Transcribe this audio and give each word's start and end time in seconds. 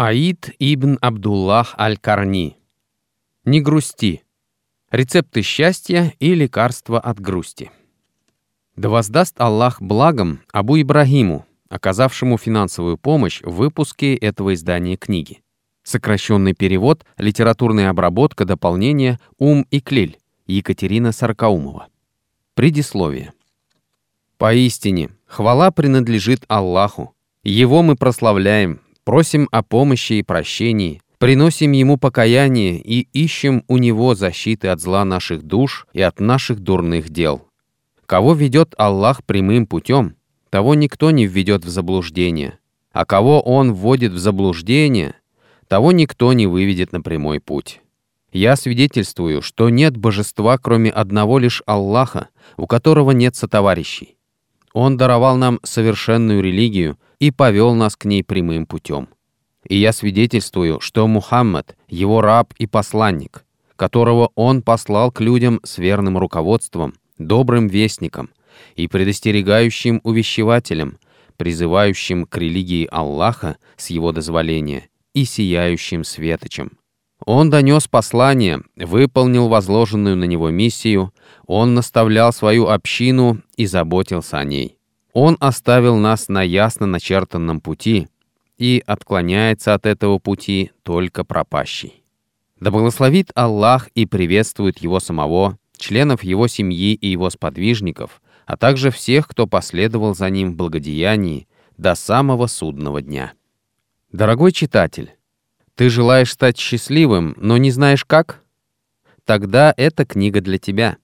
Аид 0.00 0.54
ибн 0.60 0.96
Абдуллах 1.00 1.74
аль-Карни. 1.76 2.56
Не 3.44 3.60
грусти. 3.60 4.22
Рецепты 4.92 5.42
счастья 5.42 6.14
и 6.20 6.36
лекарства 6.36 7.00
от 7.00 7.18
грусти. 7.18 7.72
Да 8.76 8.90
воздаст 8.90 9.40
Аллах 9.40 9.82
благом 9.82 10.38
Абу 10.52 10.80
Ибрагиму, 10.80 11.46
оказавшему 11.68 12.38
финансовую 12.38 12.96
помощь 12.96 13.42
в 13.42 13.50
выпуске 13.56 14.14
этого 14.14 14.54
издания 14.54 14.96
книги. 14.96 15.42
Сокращенный 15.82 16.54
перевод, 16.54 17.04
литературная 17.16 17.90
обработка, 17.90 18.44
дополнение 18.44 19.18
«Ум 19.36 19.66
и 19.72 19.80
Клель» 19.80 20.20
Екатерина 20.46 21.10
Саркаумова. 21.10 21.88
Предисловие. 22.54 23.32
Поистине, 24.36 25.10
хвала 25.26 25.72
принадлежит 25.72 26.44
Аллаху. 26.46 27.16
Его 27.42 27.82
мы 27.82 27.96
прославляем, 27.96 28.80
Просим 29.08 29.48
о 29.52 29.62
помощи 29.62 30.12
и 30.12 30.22
прощении, 30.22 31.00
приносим 31.16 31.72
Ему 31.72 31.96
покаяние 31.96 32.76
и 32.78 33.08
ищем 33.14 33.64
у 33.66 33.78
Него 33.78 34.14
защиты 34.14 34.68
от 34.68 34.82
зла 34.82 35.02
наших 35.06 35.44
душ 35.44 35.86
и 35.94 36.02
от 36.02 36.20
наших 36.20 36.60
дурных 36.60 37.08
дел. 37.08 37.48
Кого 38.04 38.34
ведет 38.34 38.74
Аллах 38.76 39.24
прямым 39.24 39.66
путем, 39.66 40.16
того 40.50 40.74
никто 40.74 41.10
не 41.10 41.26
введет 41.26 41.64
в 41.64 41.70
заблуждение, 41.70 42.58
а 42.92 43.06
кого 43.06 43.40
Он 43.40 43.72
вводит 43.72 44.12
в 44.12 44.18
заблуждение, 44.18 45.14
того 45.68 45.92
никто 45.92 46.34
не 46.34 46.46
выведет 46.46 46.92
на 46.92 47.00
прямой 47.00 47.40
путь. 47.40 47.80
Я 48.30 48.56
свидетельствую, 48.56 49.40
что 49.40 49.70
нет 49.70 49.96
божества, 49.96 50.58
кроме 50.58 50.90
одного 50.90 51.38
лишь 51.38 51.62
Аллаха, 51.64 52.28
у 52.58 52.66
которого 52.66 53.12
нет 53.12 53.34
сотоварищей. 53.36 54.17
Он 54.80 54.96
даровал 54.96 55.36
нам 55.36 55.58
совершенную 55.64 56.40
религию 56.40 57.00
и 57.18 57.32
повел 57.32 57.74
нас 57.74 57.96
к 57.96 58.04
ней 58.04 58.22
прямым 58.22 58.64
путем. 58.64 59.08
И 59.66 59.76
я 59.76 59.92
свидетельствую, 59.92 60.78
что 60.78 61.08
Мухаммад— 61.08 61.76
его 61.88 62.20
раб 62.20 62.54
и 62.58 62.68
посланник, 62.68 63.44
которого 63.74 64.30
он 64.36 64.62
послал 64.62 65.10
к 65.10 65.20
людям 65.20 65.58
с 65.64 65.78
верным 65.78 66.16
руководством, 66.16 66.94
добрым 67.18 67.66
вестником 67.66 68.30
и 68.76 68.86
предостерегающим 68.86 70.00
увещевателем, 70.04 70.98
призывающим 71.36 72.24
к 72.24 72.36
религии 72.36 72.86
Аллаха 72.88 73.56
с 73.76 73.90
его 73.90 74.12
дозволения 74.12 74.88
и 75.12 75.24
сияющим 75.24 76.04
светочем. 76.04 76.77
Он 77.30 77.50
донес 77.50 77.86
послание, 77.88 78.62
выполнил 78.74 79.48
возложенную 79.48 80.16
на 80.16 80.24
него 80.24 80.48
миссию, 80.48 81.12
он 81.46 81.74
наставлял 81.74 82.32
свою 82.32 82.68
общину 82.68 83.42
и 83.54 83.66
заботился 83.66 84.38
о 84.38 84.44
ней. 84.44 84.78
Он 85.12 85.36
оставил 85.38 85.96
нас 85.96 86.30
на 86.30 86.40
ясно 86.42 86.86
начертанном 86.86 87.60
пути 87.60 88.08
и 88.56 88.82
отклоняется 88.86 89.74
от 89.74 89.84
этого 89.84 90.18
пути 90.18 90.70
только 90.82 91.22
пропащий. 91.22 92.02
Да 92.60 92.70
благословит 92.70 93.30
Аллах 93.34 93.88
и 93.88 94.06
приветствует 94.06 94.78
его 94.78 94.98
самого, 94.98 95.58
членов 95.76 96.24
его 96.24 96.48
семьи 96.48 96.94
и 96.94 97.08
его 97.08 97.28
сподвижников, 97.28 98.22
а 98.46 98.56
также 98.56 98.90
всех, 98.90 99.28
кто 99.28 99.46
последовал 99.46 100.14
за 100.14 100.30
ним 100.30 100.52
в 100.52 100.56
благодеянии 100.56 101.46
до 101.76 101.94
самого 101.94 102.46
судного 102.46 103.02
дня. 103.02 103.34
Дорогой 104.12 104.52
читатель, 104.52 105.17
ты 105.78 105.90
желаешь 105.90 106.32
стать 106.32 106.58
счастливым, 106.58 107.34
но 107.36 107.56
не 107.56 107.70
знаешь 107.70 108.04
как? 108.04 108.42
Тогда 109.24 109.72
эта 109.76 110.04
книга 110.04 110.40
для 110.40 110.58
тебя. 110.58 110.96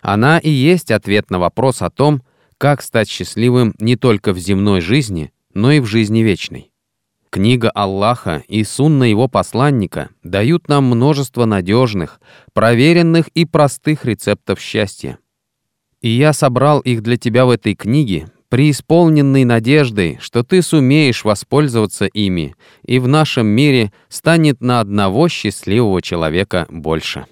Она 0.00 0.38
и 0.38 0.48
есть 0.48 0.90
ответ 0.90 1.30
на 1.30 1.38
вопрос 1.38 1.82
о 1.82 1.90
том, 1.90 2.22
как 2.56 2.80
стать 2.80 3.10
счастливым 3.10 3.74
не 3.78 3.94
только 3.94 4.32
в 4.32 4.38
земной 4.38 4.80
жизни, 4.80 5.34
но 5.52 5.70
и 5.70 5.80
в 5.80 5.84
жизни 5.84 6.20
вечной. 6.20 6.72
Книга 7.28 7.70
Аллаха 7.74 8.42
и 8.48 8.64
сунна 8.64 9.04
его 9.04 9.28
посланника 9.28 10.08
дают 10.22 10.66
нам 10.66 10.84
множество 10.84 11.44
надежных, 11.44 12.18
проверенных 12.54 13.28
и 13.34 13.44
простых 13.44 14.06
рецептов 14.06 14.58
счастья. 14.60 15.18
И 16.00 16.08
я 16.08 16.32
собрал 16.32 16.80
их 16.80 17.02
для 17.02 17.18
тебя 17.18 17.44
в 17.44 17.50
этой 17.50 17.74
книге, 17.74 18.30
преисполненный 18.52 19.44
надеждой, 19.44 20.18
что 20.20 20.42
ты 20.42 20.60
сумеешь 20.60 21.24
воспользоваться 21.24 22.04
ими, 22.04 22.54
и 22.84 22.98
в 22.98 23.08
нашем 23.08 23.46
мире 23.46 23.94
станет 24.10 24.60
на 24.60 24.80
одного 24.80 25.30
счастливого 25.30 26.02
человека 26.02 26.66
больше. 26.68 27.24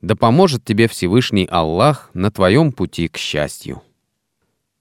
Да 0.00 0.16
поможет 0.16 0.64
тебе 0.64 0.88
Всевышний 0.88 1.46
Аллах 1.48 2.10
на 2.14 2.32
твоем 2.32 2.72
пути 2.72 3.06
к 3.06 3.16
счастью. 3.16 3.80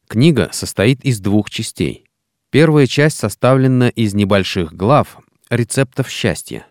Книга 0.07 0.49
состоит 0.51 1.05
из 1.05 1.19
двух 1.19 1.51
частей. 1.51 2.05
Первая 2.49 2.87
часть 2.87 3.19
составлена 3.19 3.89
из 3.89 4.15
небольших 4.15 4.73
глав, 4.73 5.19
рецептов 5.51 6.09
счастья. 6.09 6.65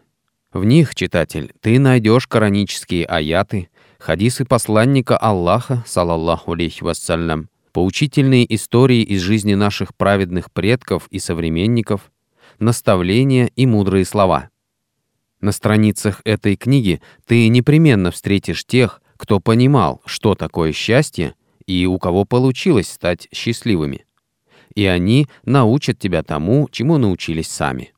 В 0.53 0.65
них, 0.65 0.97
читатель, 0.97 1.53
ты 1.61 1.79
найдешь 1.79 2.27
коранические 2.27 3.07
аяты, 3.07 3.69
хадисы 4.01 4.45
посланника 4.45 5.17
Аллаха, 5.17 5.85
салаллаху 5.87 6.55
алейхи 6.55 6.83
вассалям, 6.83 7.49
поучительные 7.73 8.55
истории 8.55 9.03
из 9.03 9.21
жизни 9.21 9.55
наших 9.55 9.95
праведных 9.97 10.53
предков 10.53 11.09
и 11.11 11.19
современников, 11.19 12.13
наставления 12.59 13.51
и 13.57 13.67
мудрые 13.67 14.05
слова. 14.05 14.51
На 15.41 15.53
страницах 15.53 16.21
этой 16.25 16.57
книги 16.57 17.01
ты 17.27 17.49
непременно 17.49 18.11
встретишь 18.11 18.65
тех, 18.65 19.03
кто 19.17 19.41
понимал, 19.41 20.03
что 20.05 20.35
такое 20.35 20.73
счастье, 20.73 21.35
и 21.67 21.87
у 21.87 21.99
кого 21.99 22.25
получилось 22.25 22.89
стать 22.89 23.29
счастливыми. 23.33 24.05
И 24.75 24.87
они 24.87 25.27
научат 25.45 25.99
тебя 25.99 26.23
тому, 26.23 26.69
чему 26.71 26.99
научились 26.99 27.49
сами. 27.49 27.93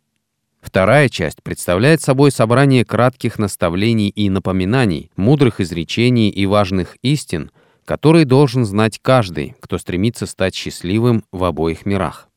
Вторая 0.61 1.11
часть 1.11 1.43
представляет 1.43 2.01
собой 2.01 2.31
собрание 2.31 2.85
кратких 2.87 3.39
наставлений 3.39 4.09
и 4.09 4.31
напоминаний, 4.31 5.11
мудрых 5.15 5.61
изречений 5.61 6.31
и 6.31 6.47
важных 6.47 6.97
истин— 7.03 7.51
который 7.84 8.25
должен 8.25 8.65
знать 8.65 8.99
каждый, 9.00 9.55
кто 9.61 9.78
стремится 9.78 10.27
стать 10.27 10.55
счастливым 10.55 11.25
в 11.33 11.45
обоих 11.45 11.87
мирах. 11.87 12.28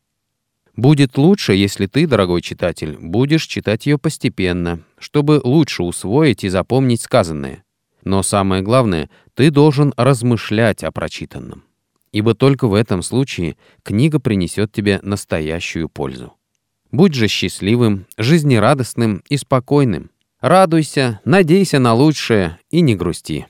Будет 0.75 1.17
лучше, 1.17 1.53
если 1.53 1.87
ты, 1.87 2.05
дорогой 2.05 2.41
читатель, 2.41 2.97
будешь 2.99 3.47
читать 3.47 3.87
ее 3.87 3.97
постепенно, 3.97 4.83
чтобы 4.99 5.41
лучше 5.43 5.81
усвоить 5.81 6.43
и 6.43 6.49
запомнить 6.49 7.01
сказанное. 7.01 7.63
Но 8.03 8.21
самое 8.21 8.61
главное, 8.61 9.09
ты 9.33 9.49
должен 9.49 9.93
размышлять 9.97 10.83
о 10.83 10.91
прочитанном. 10.91 11.63
Ибо 12.11 12.35
только 12.35 12.67
в 12.67 12.75
этом 12.75 13.01
случае 13.01 13.57
книга 13.83 14.19
принесет 14.19 14.71
тебе 14.71 14.99
настоящую 15.01 15.89
пользу. 15.89 16.33
Будь 16.91 17.15
же 17.15 17.27
счастливым, 17.27 18.05
жизнерадостным 18.17 19.23
и 19.29 19.37
спокойным. 19.37 20.11
Радуйся, 20.39 21.19
надейся 21.25 21.79
на 21.79 21.95
лучшее 21.95 22.59
и 22.69 22.81
не 22.81 22.95
грусти. 22.95 23.47